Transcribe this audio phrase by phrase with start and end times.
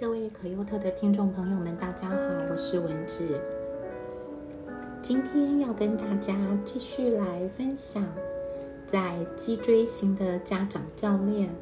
[0.00, 2.14] 各位可优特的听众朋友们，大家好，
[2.48, 3.40] 我是文志。
[5.02, 8.04] 今天要跟大家继续来分享，
[8.86, 11.52] 在脊椎型的家长教练，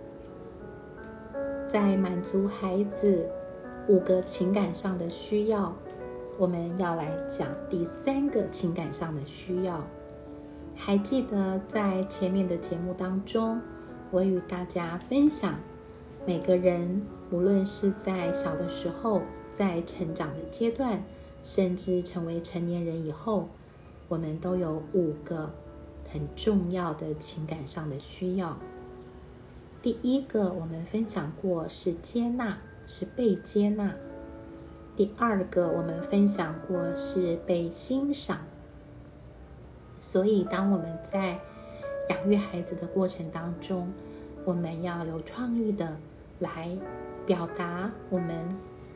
[1.67, 3.27] 在满足孩子
[3.89, 5.75] 五个情感上的需要，
[6.37, 9.83] 我们要来讲第三个情感上的需要。
[10.75, 13.59] 还记得在前面的节目当中，
[14.11, 15.55] 我与大家分享，
[16.27, 17.01] 每个人。
[17.31, 21.03] 无论是在小的时候，在成长的阶段，
[21.43, 23.49] 甚至成为成年人以后，
[24.09, 25.51] 我们都有五个
[26.13, 28.57] 很重要的情感上的需要。
[29.83, 33.91] 第一个，我们分享过是接纳，是被接纳；
[34.97, 38.39] 第二个，我们分享过是被欣赏。
[39.99, 41.41] 所以，当我们在
[42.09, 43.93] 养育孩子的过程当中，
[44.45, 45.97] 我们要有创意的
[46.39, 46.77] 来。
[47.27, 48.49] 表达我们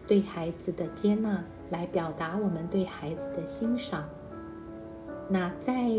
[0.07, 4.09] 对孩子的接纳，来表达我们对孩子的欣赏。
[5.29, 5.91] 那在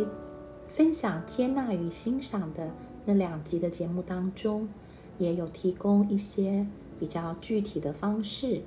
[0.67, 2.71] 分享接纳与欣赏的
[3.03, 4.69] 那两集的节目当中，
[5.17, 6.65] 也有提供一些
[6.97, 8.61] 比较具体的方式，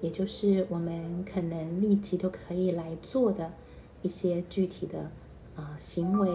[0.00, 3.52] 也就是我们可能立即都可以来做的
[4.02, 5.10] 一些具体的
[5.54, 6.28] 啊行为，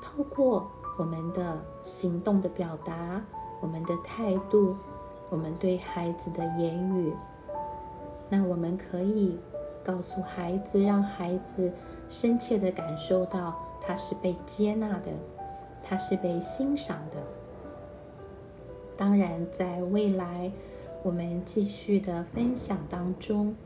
[0.00, 3.20] 透过我们的行动的表达，
[3.60, 4.76] 我们的态度。
[5.30, 7.12] 我们对孩子的言语，
[8.28, 9.38] 那我们可以
[9.82, 11.72] 告诉孩子，让孩子
[12.08, 15.10] 深切的感受到他是被接纳的，
[15.82, 17.16] 他是被欣赏的。
[18.96, 20.52] 当然，在未来
[21.02, 23.56] 我们继续的分享当中，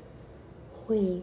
[0.73, 1.23] 会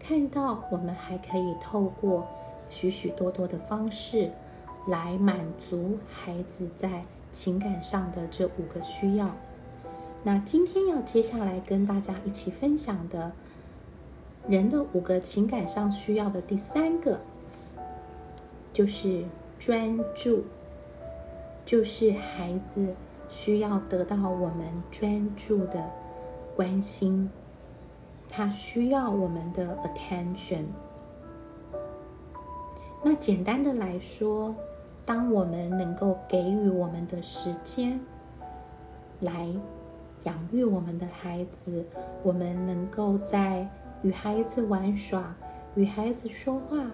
[0.00, 2.26] 看到我们还可以透过
[2.68, 4.30] 许许多多的方式
[4.88, 9.30] 来满足孩子在情感上的这五个需要。
[10.26, 13.30] 那今天要接下来跟大家一起分享的，
[14.48, 17.20] 人的五个情感上需要的第三个，
[18.72, 19.24] 就是
[19.56, 20.42] 专注，
[21.64, 22.92] 就是孩子
[23.28, 25.88] 需要得到我们专注的
[26.56, 27.30] 关心，
[28.28, 30.64] 他需要我们的 attention。
[33.00, 34.52] 那简单的来说，
[35.04, 38.00] 当我们能够给予我们的时间
[39.20, 39.48] 来。
[40.26, 41.84] 养育我们的孩子，
[42.22, 43.66] 我们能够在
[44.02, 45.34] 与孩子玩耍、
[45.76, 46.90] 与孩子说话、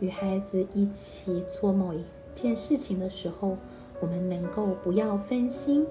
[0.00, 2.02] 与孩子一起做某一
[2.34, 3.58] 件事情的时候，
[4.00, 5.86] 我们能够不要分心。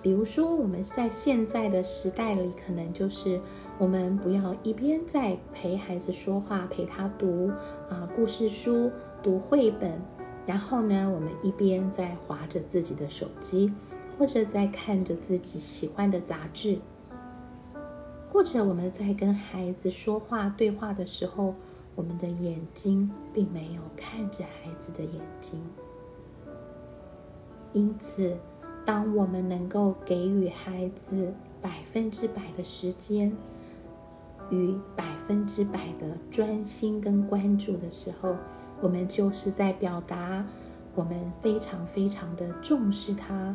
[0.00, 3.40] 比如说，我们在现在的时代里，可能就是
[3.76, 7.50] 我们不要一边在陪孩子说话、陪他读
[7.90, 8.90] 啊故事书、
[9.22, 10.00] 读绘本，
[10.46, 13.72] 然后呢，我们一边在划着自己的手机。
[14.18, 16.78] 或者在看着自己喜欢的杂志，
[18.28, 21.54] 或者我们在跟孩子说话对话的时候，
[21.94, 25.62] 我们的眼睛并没有看着孩子的眼睛。
[27.72, 28.36] 因此，
[28.84, 33.30] 当我们能够给予孩子百分之百的时间
[34.48, 38.34] 与百分之百的专心跟关注的时候，
[38.80, 40.46] 我们就是在表达
[40.94, 43.54] 我们非常非常的重视他。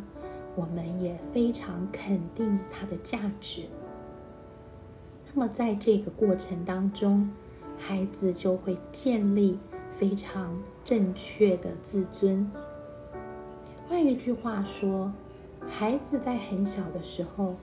[0.55, 3.63] 我们也非常肯定它的价值。
[5.33, 7.29] 那么，在这个过程当中，
[7.77, 9.57] 孩子就会建立
[9.91, 12.51] 非常正确的自尊。
[13.87, 15.11] 换一句话说，
[15.67, 17.55] 孩子在很小的时候，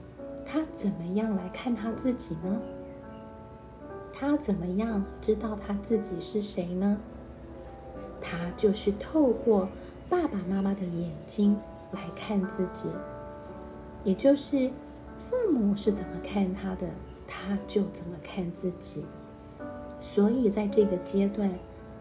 [0.45, 2.59] 他怎么样来看他自己呢？
[4.11, 6.97] 他怎么样知道他自己是谁呢？
[8.19, 9.69] 他就是透过
[10.09, 11.55] 爸爸妈妈的眼睛。
[11.91, 12.87] 来看自己，
[14.03, 14.69] 也就是
[15.17, 16.87] 父母是怎么看他的，
[17.27, 19.03] 他就怎么看自己。
[19.99, 21.51] 所以在这个阶段，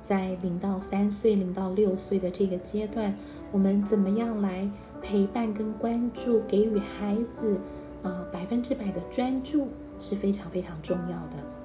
[0.01, 3.15] 在零到三岁、零到六岁的这个阶段，
[3.51, 4.71] 我们怎么样来
[5.03, 7.59] 陪伴跟关注，给予孩子
[8.03, 9.69] 啊百分之百的专注
[9.99, 11.58] 是非常非常重要的。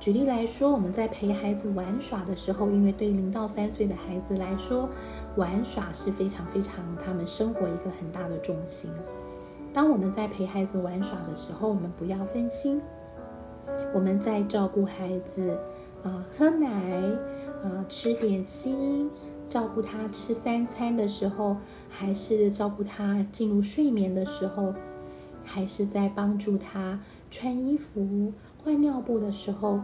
[0.00, 4.88] 举例来说，我们在陪孩子玩耍的时候，因为对零到三岁的孩子来说，
[5.36, 8.88] 玩耍是非常非常他们生活一个很大的重心。
[9.72, 12.80] 当我们在陪孩子玩耍的时候，我们不要分心。
[13.92, 15.58] 我们在照顾孩子
[16.04, 16.68] 啊，喝奶
[17.64, 19.10] 啊，吃点心，
[19.48, 21.56] 照顾他吃三餐的时候，
[21.88, 24.72] 还是照顾他进入睡眠的时候，
[25.44, 27.00] 还是在帮助他
[27.30, 28.32] 穿衣服。
[28.68, 29.80] 换尿布的时候，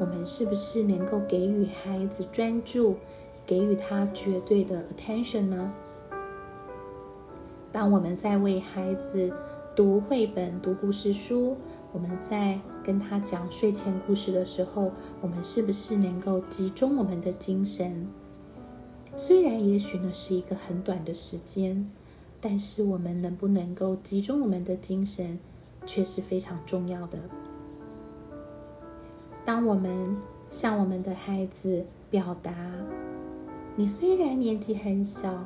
[0.00, 2.96] 我们是不是能够给予孩子专注，
[3.44, 5.70] 给予他绝对的 attention 呢？
[7.70, 9.30] 当我们在为孩子
[9.76, 11.54] 读绘本、读故事书，
[11.92, 14.90] 我们在跟他讲睡前故事的时候，
[15.20, 18.08] 我们是不是能够集中我们的精神？
[19.16, 21.86] 虽然也许呢是一个很短的时间，
[22.40, 25.38] 但是我们能不能够集中我们的精神，
[25.84, 27.18] 却是非常重要的。
[29.48, 30.14] 当我们
[30.50, 32.52] 向我们的孩子表达，
[33.76, 35.42] 你虽然年纪很小，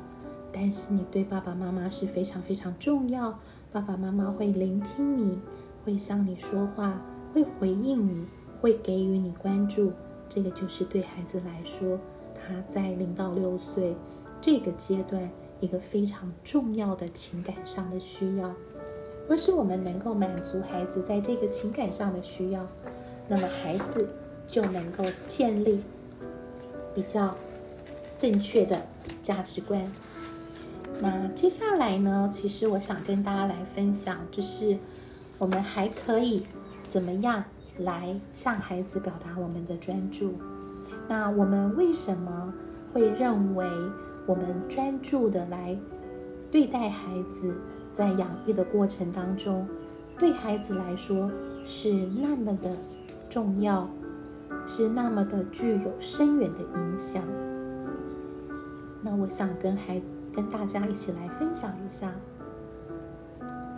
[0.51, 3.39] 但是你对爸爸妈妈是非常非常重要。
[3.71, 5.39] 爸爸妈妈会聆听你，
[5.85, 7.01] 会向你说话，
[7.33, 8.25] 会回应你，
[8.59, 9.93] 会给予你关注。
[10.27, 11.97] 这个就是对孩子来说，
[12.35, 13.95] 他在零到六岁
[14.41, 18.53] 这个阶段一个非常重要的情感上的需要。
[19.29, 22.67] 若是我们能够满足孩子在这个情感上的需要，
[23.27, 24.07] 那么孩子
[24.45, 25.79] 就能够建立
[26.93, 27.35] 比较
[28.17, 28.81] 正确的
[29.21, 29.91] 价值观。
[31.01, 32.29] 那接下来呢？
[32.31, 34.77] 其实我想跟大家来分享，就是
[35.37, 36.43] 我们还可以
[36.87, 37.43] 怎么样
[37.79, 40.33] 来向孩子表达我们的专注。
[41.07, 42.53] 那我们为什么
[42.93, 43.67] 会认为
[44.25, 45.77] 我们专注的来
[46.51, 47.53] 对待孩子，
[47.91, 49.67] 在养育的过程当中，
[50.19, 51.29] 对孩子来说
[51.65, 52.77] 是那么的
[53.33, 53.89] 重要，
[54.67, 57.23] 是那么的具有深远的影响？
[59.01, 59.99] 那我想跟孩。
[60.35, 62.11] 跟大家一起来分享一下，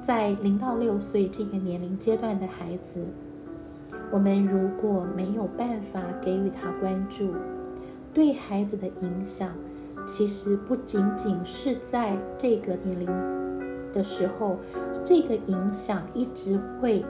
[0.01, 3.05] 在零到六岁这个年龄阶段的孩子，
[4.09, 7.33] 我们如果没有办法给予他关注，
[8.13, 9.49] 对孩子的影响，
[10.07, 13.07] 其实不仅仅是在这个年龄
[13.91, 14.57] 的时候，
[15.03, 17.03] 这个影响一直会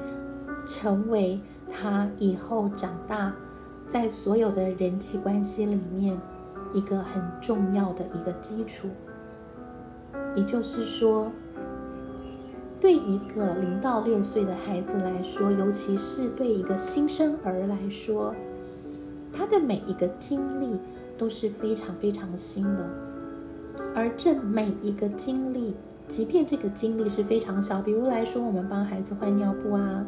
[0.66, 1.40] 成为
[1.78, 3.34] 他以后长大
[3.86, 6.18] 在所有的人际关系里面
[6.72, 8.88] 一个很重要的一个基础。
[10.34, 11.30] 也就是说，
[12.80, 18.34] 对一个零到六岁的孩子来说，尤其是对一个新生儿来说，
[19.34, 20.78] 他的每一个经历
[21.18, 22.88] 都是非常非常新的。
[23.94, 25.76] 而这每一个经历，
[26.08, 30.06] 即便这个经历是非常小，比如来说，我们帮孩子换尿布啊，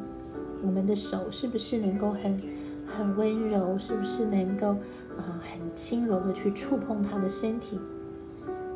[0.63, 2.37] 我们的手是不是能够很
[2.85, 3.77] 很温柔？
[3.77, 4.69] 是不是能够
[5.17, 7.79] 啊很轻柔的去触碰他的身体？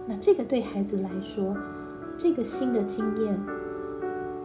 [0.08, 1.56] 那这个对孩子来说，
[2.18, 3.40] 这个新的经验，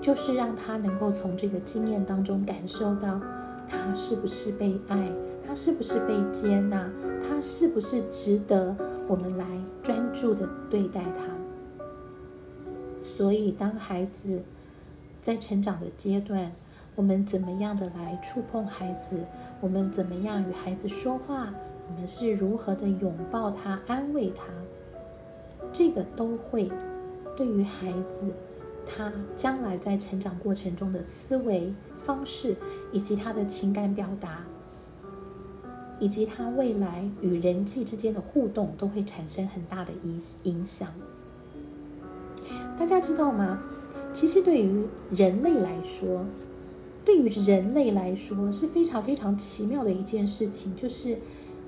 [0.01, 3.21] 就是让他能够从这个经验当中感受到，
[3.69, 5.11] 他是不是被爱，
[5.47, 6.91] 他是不是被接纳，
[7.21, 8.77] 他是不是值得
[9.09, 9.47] 我们来
[9.83, 11.23] 专注的对待他。
[13.03, 14.43] 所以，当孩子
[15.21, 16.53] 在成长的阶段，
[16.97, 19.25] 我们怎么样的来触碰孩子？
[19.61, 21.55] 我们怎么样与孩子说话？
[21.89, 24.45] 我们是如何的拥抱他、安慰他？
[25.73, 26.71] 这个都会
[27.37, 28.33] 对于孩子，
[28.87, 32.57] 他将来在成长过程中的思维方式，
[32.93, 34.43] 以及他的情感表达，
[35.99, 40.89] 以及他未来与人际之间的互动，都会产生很大的影影响。
[42.79, 43.61] 大家知道吗？
[44.13, 46.25] 其实对于人类来说，
[47.07, 51.17] 对于人类来说是非常非常奇妙的一件事情，就是，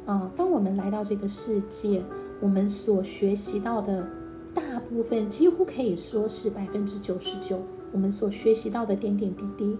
[0.04, 2.04] 啊，当我们来到这个世界。
[2.40, 4.08] 我们所学习到的
[4.54, 7.60] 大部分，几乎可以说是百分之九十九。
[7.92, 9.76] 我们所学习到的点点滴滴，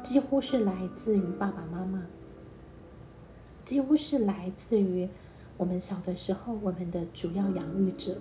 [0.00, 2.06] 几乎是来自于爸爸妈妈，
[3.64, 5.08] 几乎是来自于
[5.56, 8.18] 我们小的时候我们的主要养育者。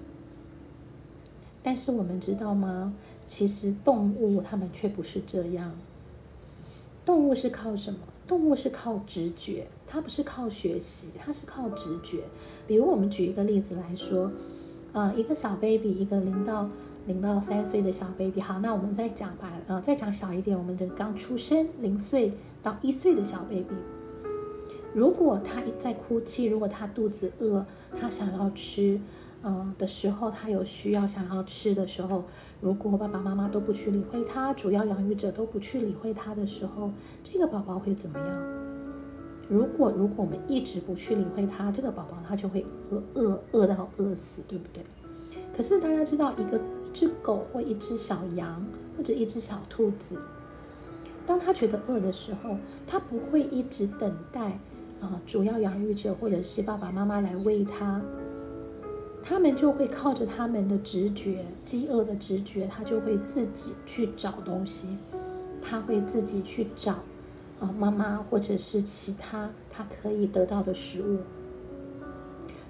[1.62, 2.96] 但是我们知道吗？
[3.28, 5.72] 其实动物它们却不是这样。
[7.06, 8.00] 动物是靠什么？
[8.28, 12.24] 动物是靠直觉，它不是靠学习，它是靠直觉。
[12.66, 14.32] 比如我们举一个例子来说，
[14.94, 16.68] 呃，一个小 baby，一个零到
[17.06, 18.42] 零到三岁的小 baby。
[18.42, 22.34] 好，那我们再讲吧，呃，再讲小一点，我们的刚出生零岁
[22.64, 23.76] 到一岁的小 baby，
[24.92, 27.64] 如果他一在哭泣，如果他肚子饿，
[28.02, 29.00] 他想要吃。
[29.48, 32.24] 嗯的时候，他有需要想要吃的时候，
[32.60, 36.90] 如果爸爸妈妈都不去理会他，主要养育者都不去理会他的时候，
[37.24, 38.28] 这个宝宝会怎么样？
[39.48, 44.84] 如果如果我们一直不去理会他，这个宝宝他就会饿饿饿到饿死，对不对？
[45.56, 48.66] 可是大家知道，一个一只狗或一只小羊
[48.98, 50.18] 或者一只小兔子，
[51.28, 54.58] 当他觉得饿的时候，他不会一直等待
[55.00, 58.02] 啊主要养育者或者是爸爸妈妈来喂他。
[59.28, 64.88] 他们就会靠着他们的直觉，饥饿的直觉，他就会自己去找东西，
[65.64, 67.00] 他会自己去找
[67.60, 71.18] 啊妈妈或者是其他他可以得到的食物。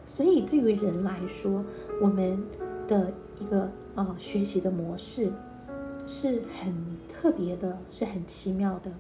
[0.05, 1.62] 所以对于人来说，
[2.01, 2.41] 我们
[2.88, 5.33] 的一个啊学习的模式，
[6.07, 6.74] 是很
[7.09, 8.91] 特别的，是很奇妙的。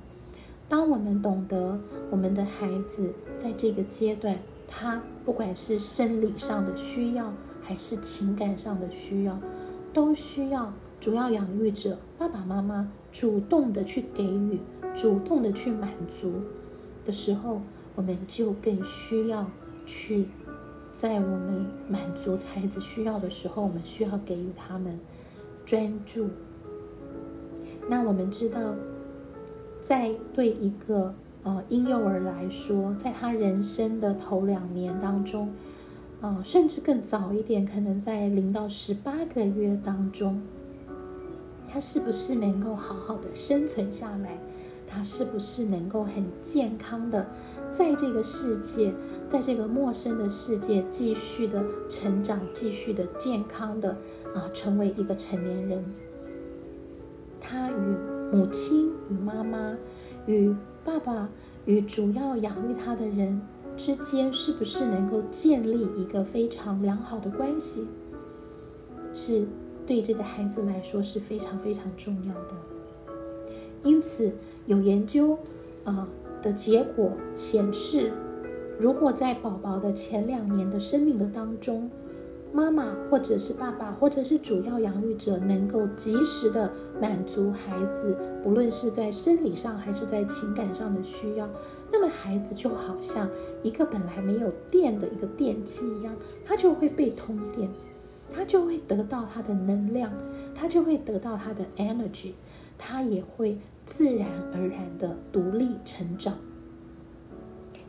[0.67, 9.39] 当我们懂得我们的孩子在这个阶段，他不管是生理上的需要，还是情感上的需要，
[9.93, 14.59] 都需要主要养育者爸爸妈妈主动的去给予，
[14.95, 16.41] 主动的去满足
[17.03, 17.61] 的时候，
[17.95, 19.49] 我们就更需要
[19.85, 20.27] 去
[20.91, 24.99] 在我们满足孩子需要的时候，我们需要给予他们
[25.65, 26.29] 专注。
[27.87, 28.75] 那我们知道，
[29.79, 31.13] 在对一个
[31.45, 35.53] 呃婴幼儿来说，在他人生的头两年当中，
[36.19, 40.41] 啊，甚至更早一点，可能在零到十八个月当中，
[41.71, 44.37] 他是不是能够好好的生存下来？
[44.87, 47.27] 他是不是能够很健康的
[47.69, 48.93] 在这个世界，
[49.27, 53.97] 在这个陌生的世界继续的成长，继续的健康的
[54.33, 55.83] 啊，成为一个成年人？
[57.41, 57.95] 他与
[58.31, 59.75] 母亲、与妈妈、
[60.27, 61.27] 与爸爸、
[61.65, 63.41] 与主要养育他的人
[63.75, 67.87] 之间，是不是能够建立一个非常良好的关系，
[69.11, 69.47] 是
[69.87, 72.55] 对这个孩子来说是非常非常重要的。
[73.83, 74.31] 因此，
[74.67, 75.39] 有研究
[75.83, 76.07] 啊
[76.43, 78.13] 的结果显示，
[78.79, 81.89] 如果在宝宝的前两年的生命的当中，
[82.55, 86.71] 妈妈或者是爸爸，或者是主要养育者，能够及时的
[87.01, 91.49] 满足孩子，不论是在生理上还是在情感上的需要，
[91.91, 93.29] 那么孩子就好像
[93.61, 97.69] 一个本来没有电的一个电器一样，他就会被通电，
[98.33, 100.09] 他就会得到他的能量，
[100.55, 102.31] 他就会得到他的 energy，
[102.77, 106.37] 他也会自然而然的独立成长。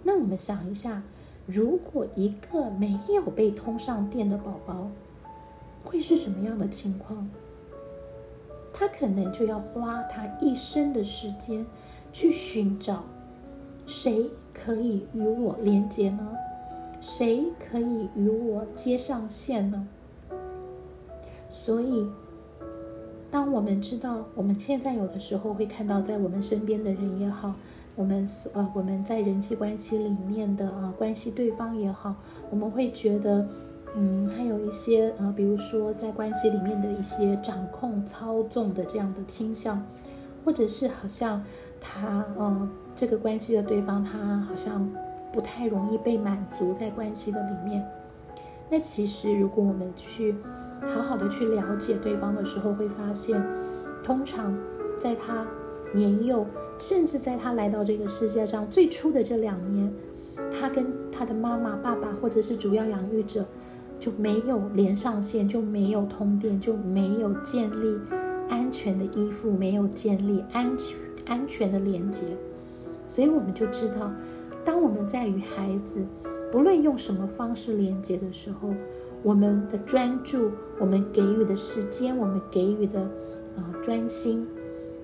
[0.02, 1.04] 那我们想一下。
[1.46, 4.90] 如果一个没有被通上电的宝宝，
[5.84, 7.28] 会是什么样的情况？
[8.72, 11.64] 他可能就要花他一生的时间
[12.12, 13.04] 去寻找
[13.86, 16.36] 谁可以与我连接呢？
[17.00, 19.86] 谁可以与我接上线呢？
[21.48, 22.06] 所以，
[23.30, 27.54] 当我们知道我们现在有的时候会看到，在我们身边的人也好。
[27.96, 32.14] 我们所呃，我们在人际关系里面的啊，关系对方也好，
[32.50, 33.48] 我们会觉得，
[33.94, 39.82] 嗯，还有一些呃，比如说在关系里面的一些掌控、操纵的这样的倾向，
[40.44, 41.42] 或者是好像
[41.80, 44.86] 他呃，这个关系的对方他好像
[45.32, 47.82] 不太容易被满足在关系的里面。
[48.68, 50.34] 那其实如果我们去
[50.82, 53.42] 好好的去了解对方的时候，会发现，
[54.04, 54.54] 通常
[54.98, 55.46] 在他。
[55.92, 56.46] 年幼，
[56.78, 59.92] 甚至在他来到这个世界上最初的这两年，
[60.50, 63.46] 他跟他的妈妈、爸爸或者是主要养育者
[63.98, 67.98] 就没有连上线，就没有通电，就没有建立
[68.48, 72.22] 安全的依附，没有建立安全安全的连接。
[73.06, 74.12] 所以我们就知道，
[74.64, 76.04] 当我们在与孩子
[76.52, 78.74] 不论用什么方式连接的时候，
[79.22, 83.00] 我们的专注，我们给予的时间，我们给予的
[83.56, 84.46] 啊专心。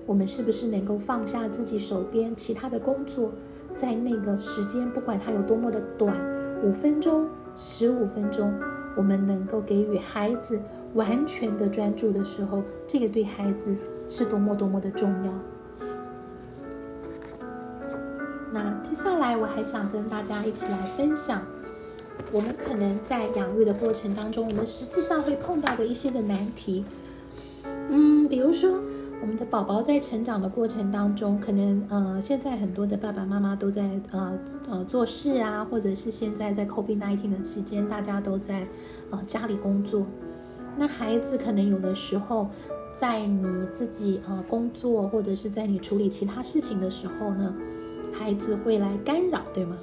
[0.05, 3.31] 我们是不是能够放下自己手边其他的工作，
[3.75, 6.13] 在那个时间，不管它有多么的短，
[6.61, 8.53] 五分钟、十五分钟，
[8.97, 10.59] 我们能够给予孩子
[10.93, 13.73] 完全的专注的时候，这个对孩子
[14.09, 15.33] 是多么多么的重要。
[18.51, 21.41] 那接下来我还想跟大家一起来分享，
[22.33, 26.83] 我们可能在养育的过程当中，我们实际上会碰到的一些的难题。
[27.87, 28.81] 嗯，比如说。
[29.23, 34.37] 我们的宝宝在成长的过程当中，可能呃，现在很多的爸爸妈妈都在呃
[34.67, 38.67] 呃做事啊，或者是现在在 COVID nineteen 的期间，大家都在
[39.11, 40.05] 呃家里工作。
[40.75, 42.49] 那孩子可能有的时候，
[42.91, 47.55] 在你自己呃工作，或者是在你处理其他事情的时候呢，
[48.11, 49.77] 孩子会来干扰，对吗？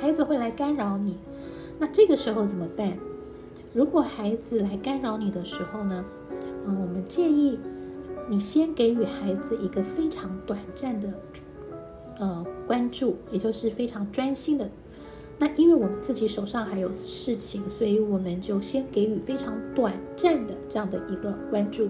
[0.00, 1.16] 孩子会来干扰你。
[1.78, 2.92] 那这个时候怎么办？
[3.72, 6.04] 如果孩子来干扰你的时候呢，
[6.66, 7.60] 嗯，我们建议。
[8.30, 11.12] 你先给予孩子一个非常短暂的，
[12.20, 14.70] 呃，关注，也就是非常专心的。
[15.36, 21.88] 那因为我们自己手上还有事情，所以我们就先给予非常短暂的这样的一个关注。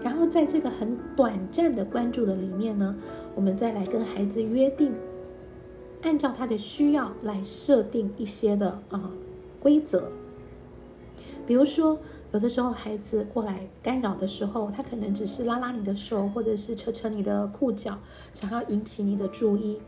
[0.00, 2.94] 然后在这个很短暂的关注的里面呢，
[3.34, 4.92] 我们再来跟孩子约定，
[6.02, 9.10] 按照他的需要来设定一些的啊
[9.58, 10.12] 规则，
[11.48, 11.98] 比如说。
[12.30, 17.98] 有的时候，孩子过来干扰的时候，他可能只是拉拉你的手，或者是扯扯你的裤脚，
[18.34, 19.80] 想要引起你的注意。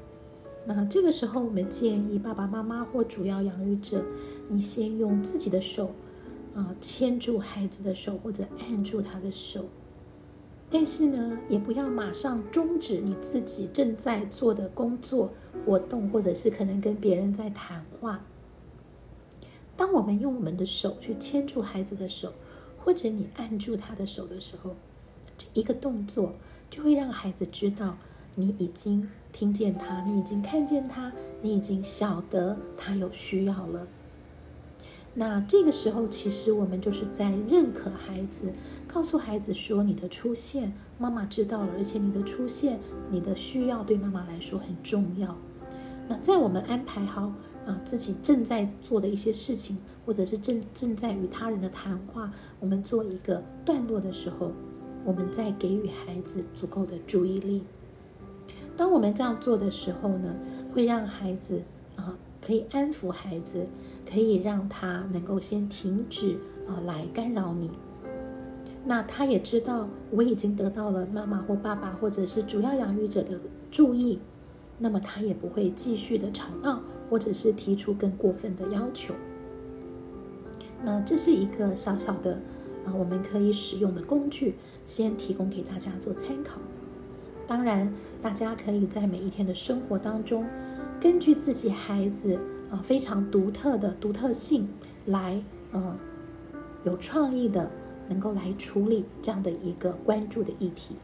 [0.65, 4.03] 那这个时候，我们建议爸爸妈妈或主要养育者，
[4.49, 5.91] 你先用自己的手，
[6.55, 9.67] 啊，牵住孩子的手，或者按住他的手，
[10.71, 15.31] 但是呢，也不要马上终止你自己正在做的工作
[15.67, 18.25] 活动，或者是可能跟别人在谈话。
[19.81, 22.35] 当我们用我们的手去牵住孩子的手，
[22.85, 24.77] 或者你按住他的手的时候，
[25.39, 26.35] 这一个动作
[26.69, 27.97] 就会让孩子知道
[28.35, 31.11] 你已经听见他，你已经看见他，
[31.41, 33.87] 你已经晓得他有需要了。
[35.15, 38.53] 那这个时候，其实我们就是在认可孩子，
[38.87, 42.79] 告诉孩子说：“你的出现，妈妈知道了，而且你的出现，
[43.11, 45.35] 你的需要对妈妈来说很重要。”
[46.07, 47.33] 那在我们安排好
[47.67, 54.53] 啊自己正在做的一些事情，或者是正正在与他人的谈话，我们做一个段落的时候，
[55.05, 57.63] 我们再给予孩子足够的注意力。
[58.77, 60.35] 当我们这样做的时候呢，
[60.73, 61.63] 会让孩子
[61.97, 63.67] 啊可以安抚孩子。
[64.11, 66.37] 可以让他能够先停止
[66.67, 67.71] 啊，来干扰你。
[68.85, 73.39] 那他也知道我已经得到了妈妈或爸爸或者是主要养育者的
[73.71, 74.19] 注意，
[74.79, 79.13] 那么他也不会继续的吵闹，或者是提出更过分的要求。
[80.83, 82.41] 那这是一个小小的
[82.87, 84.55] 啊，我们可以使用的工具，
[84.87, 86.59] 先提供给大家做参考。
[87.47, 90.47] 当然，大家可以在每一天的生活当中，
[91.01, 92.39] 根据自己孩子。
[92.71, 94.69] 啊，非常独特的独特性，
[95.07, 95.97] 来，呃，
[96.85, 97.69] 有创意的，
[98.09, 100.95] 能够来处理这样的一个关注的议题。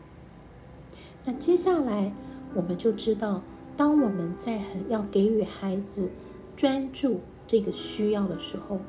[1.24, 2.14] 那接下来，
[2.54, 3.42] 我们就知道，
[3.76, 6.08] 当我们在很要给予孩子
[6.56, 8.80] 专注这个需要的时候，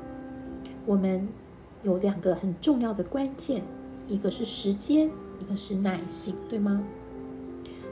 [0.86, 1.28] 我们
[1.82, 3.62] 有两个很重要的关键，
[4.08, 6.82] 一个是时间，一个是耐性，对吗？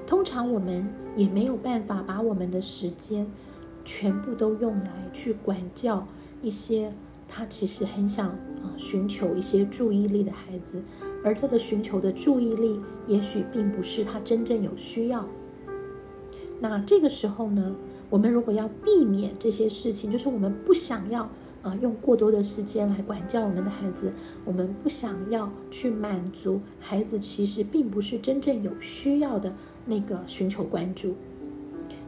[0.06, 3.26] 通常我们也没有办法把我们的时间。
[3.88, 6.04] 全部都用来去管教
[6.42, 6.90] 一些
[7.28, 10.82] 他其实很想啊寻求一些注意力的孩子，
[11.22, 15.24] 而这个寻求的注意力也许并不是他真正有需要。
[16.60, 17.74] 那这个时候呢，
[18.08, 21.28] 我们如果要避免这些事情，就是我们不想要
[21.62, 24.12] 啊用过多的时间来管教我们的孩子，
[24.44, 29.52] 我们不想要去满足孩子其实并不是真正有需要的
[29.84, 31.14] 那个寻求关注。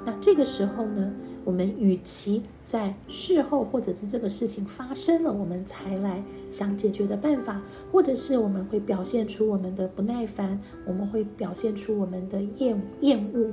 [0.05, 1.13] 那这个时候呢？
[1.45, 13.51] 我们与其在事后或者是这个事情发生了，我们才来想解决的办法，或者是我们会表现出我们的不耐烦，我们会表现出我们的厌厌恶。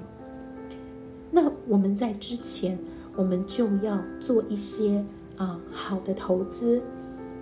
[1.35, 2.79] 那我们在之前，
[3.13, 5.03] 我们就要做一些
[5.35, 6.81] 啊好的投资，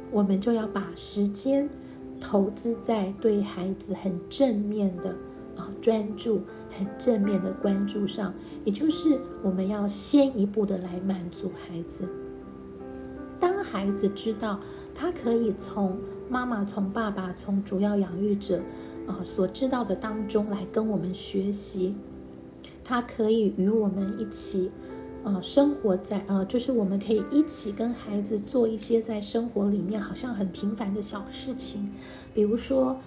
[0.09, 1.69] 我们就要把时间
[2.19, 5.15] 投资在对孩子很正面的。
[5.55, 8.33] 啊，专注很正面的关注上，
[8.65, 12.09] 也就是我们要先一步的来满足孩子。
[13.39, 14.59] 当孩子知道
[14.95, 18.63] 他可以从妈妈、从爸爸、从主要养育者
[19.05, 21.93] 啊所知道的当中来跟我们学习，
[22.83, 24.71] 他可以与我们一起
[25.23, 31.89] 啊生活在呃，就是我们可以一起跟孩子做一些在生活里面好像很平凡的小事情，
[32.33, 32.99] 比如说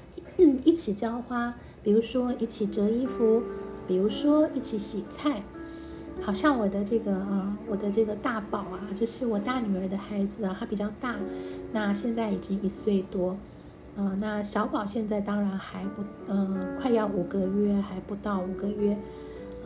[0.65, 1.55] 一起浇花。
[1.83, 3.41] 比如说一起折衣服，
[3.87, 5.45] 比如说一起洗菜，
[6.21, 11.15] 好像我的这个啊，我的这个大宝啊，就是我大女儿的孩子啊，她比较大，
[11.71, 13.37] 那现在已经一岁多，
[13.97, 18.99] 啊，那小宝现在当然还不，嗯，快要五个月，还不到五个月，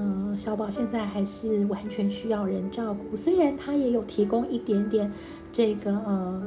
[0.02, 5.12] 嗯，小宝现在还是完全需要人照顾，虽然他也有提供一点点
[5.52, 6.42] 这个，呃，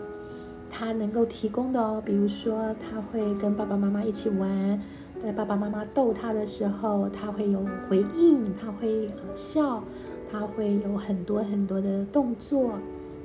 [0.72, 4.82] 他能够提供的哦，比如说他会跟爸爸妈妈一起玩。
[5.22, 9.82] 在爸爸妈妈逗他的时候，他会有回应，他会笑，
[10.30, 12.74] 他会有很多很多的动作，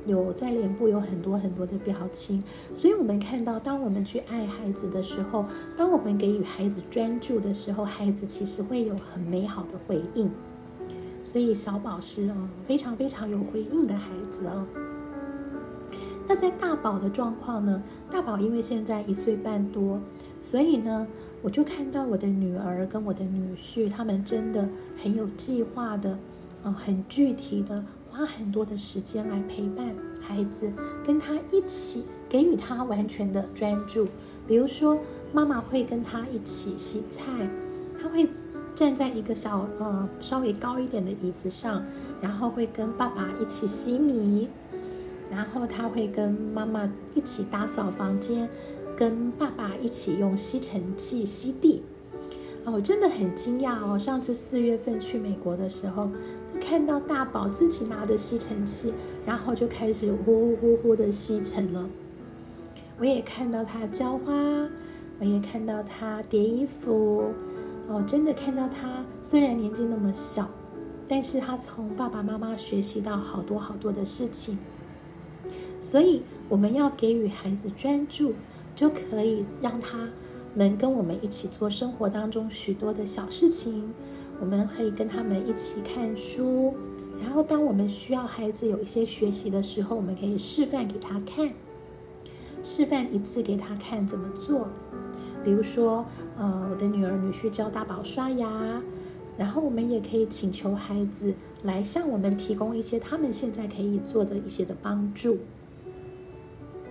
[0.08, 2.42] 有在脸部有很多很多的表情。
[2.74, 5.44] 所以，我们看到，当我们去爱孩子的时候，
[5.76, 10.28] 当我们给予孩子专注的时候，孩子其实会有很美好的回应。
[11.22, 14.66] 所以，小宝是啊，非常非常有回应的孩子哦。
[16.26, 17.82] 那在大宝的状况呢？
[18.10, 20.00] 大宝因为现在一岁半多。
[20.40, 21.06] 所以呢，
[21.42, 24.68] 我就看到我的女儿跟我的女婿，他们真的
[25.02, 26.16] 很有计划的，
[26.62, 27.82] 啊，很具体的，
[28.18, 30.72] 花很多的时间来陪伴孩子，
[31.06, 34.08] 跟他一起给予他完全的专注。
[34.44, 34.98] 比如说，
[35.32, 37.48] 妈妈会跟他一起洗菜，
[37.96, 38.28] 他会
[38.74, 41.80] 站在一个小呃稍微高一点的椅子上，
[42.20, 44.48] 然后会跟爸爸一起洗米，
[45.30, 48.48] 然后他会跟妈妈一起打扫房间。
[48.96, 51.84] 跟爸爸一起用吸尘器吸地，
[52.64, 53.96] 啊，我真的很惊讶哦！
[53.96, 56.10] 上次四月份去美国的时候，
[56.68, 58.92] 看到大宝自己拿着吸尘器，
[59.24, 61.88] 然后就开始呼呼呼呼的吸尘了。
[62.98, 64.34] 我也看到他浇花，
[65.18, 67.32] 我也看到他叠衣服，
[67.88, 70.46] 哦，真的看到他虽然年纪那么小，
[71.08, 74.58] 但是他从爸爸妈妈学习到好多好多的事情。
[75.80, 78.34] 所以我们要给予孩子专注，
[78.74, 80.10] 就可以让他
[80.52, 83.94] 能跟我们一起做生活当中许多的小事情。
[84.40, 86.74] 我们可以跟他们一起看书，
[87.20, 91.52] 然后当我们需要孩子有一些学习的时候，我们可以示范给他看，
[92.62, 94.68] 示范一次给他看怎么做。
[95.44, 96.04] 比如说，
[96.36, 98.82] 呃，我的女儿女婿教大宝刷牙，
[99.36, 105.38] 然后我们也可以请求孩子来向我们提供一些他们现在可以做的一些的帮助。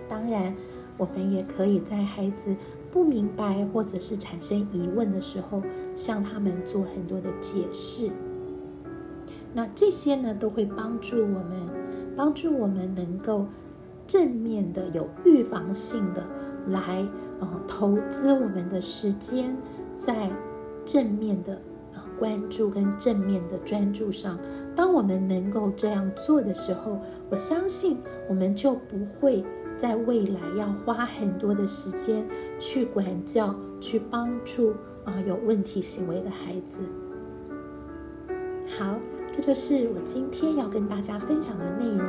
[0.08, 0.54] 当然，
[0.96, 2.56] 我们也可以在孩子
[2.90, 5.62] 不明白或者是产生疑问的时候，
[5.94, 8.10] 向他们做很多的解释。
[9.54, 11.68] 那这些呢，都会帮助我们，
[12.16, 13.46] 帮助我们能够
[14.06, 16.24] 正面的、有预防性的
[16.68, 17.06] 来
[17.40, 19.56] 呃投资我们的时间
[19.96, 20.30] 在
[20.84, 21.60] 正面的
[21.94, 24.38] 呃关注跟正面的专注上。
[24.74, 26.98] 当我们能够这样做的时候，
[27.30, 27.98] 我相信
[28.28, 29.44] 我们就不会。
[29.78, 32.26] 在未来要花很多的时间
[32.58, 36.80] 去管教、去帮助啊有问题行为的孩子。
[38.76, 38.98] 好，
[39.30, 42.04] 这就是我今天要跟大家分享的内容，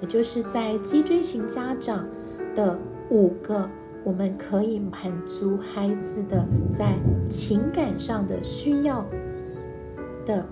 [0.00, 2.08] 也就是在脊椎型家长
[2.54, 2.78] 的
[3.10, 3.68] 五个
[4.02, 6.94] 我们可以满足孩子的在
[7.28, 9.04] 情感上的需要
[10.24, 10.44] 的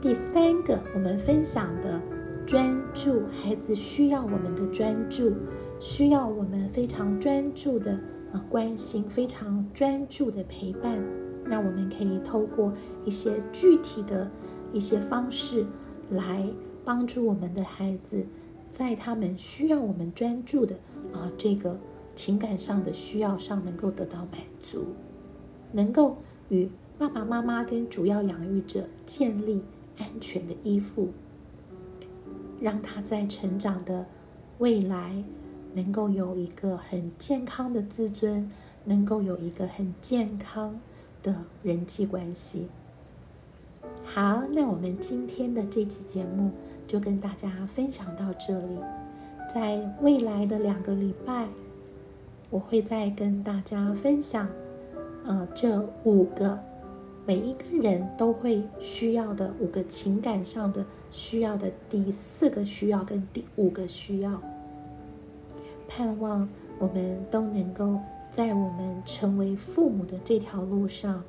[0.00, 2.00] 第三个，我们分享的。
[2.46, 5.32] 专注，孩子需要我们的专注，
[5.80, 7.92] 需要我们非常专注的
[8.32, 11.02] 啊关心，非常专注的陪伴。
[11.46, 12.72] 那我们可以透过
[13.04, 14.30] 一些具体的
[14.72, 15.64] 一些方式
[16.10, 16.46] 来
[16.84, 18.26] 帮助我们的孩子，
[18.68, 20.76] 在他们需要我们专注的
[21.12, 21.78] 啊这个
[22.14, 24.84] 情感上的需要上能够得到满足，
[25.72, 26.18] 能够
[26.50, 29.62] 与爸爸妈妈跟主要养育者建立
[29.98, 31.08] 安全的依附。
[32.60, 34.06] 让他在成长的
[34.58, 35.22] 未来
[35.74, 38.50] 能够有一个很健康的自尊，
[38.84, 40.78] 能够有一个很健康
[41.22, 42.68] 的人际关系。
[44.04, 46.50] 好，那我们今天的这期节目
[46.86, 48.78] 就跟大家分享到这里。
[49.52, 51.48] 在未来的两个礼拜，
[52.50, 54.48] 我会再跟大家分享，
[55.24, 56.58] 呃，这五个。
[57.26, 64.42] 每一个人都会需要的五个情感上的需要的第四个需要跟第五个需要，
[65.88, 66.46] 盼望
[66.78, 67.98] 我们都能够
[68.30, 71.24] 在我们成为父母的这条路上，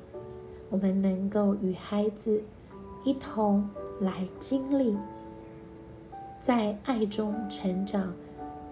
[0.68, 2.42] 我们能够与孩子
[3.02, 3.66] 一同
[4.00, 4.94] 来经历
[6.40, 8.12] 在爱中成长，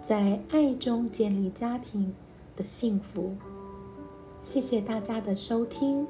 [0.02, 2.12] 在爱中建立家庭
[2.54, 3.34] 的幸福。
[4.42, 6.06] 谢谢大家的收听。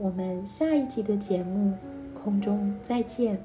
[0.00, 1.74] 我们下一集的节目
[2.14, 3.38] 空中再见。